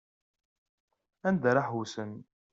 [1.27, 2.11] Anda ara ḥewsen.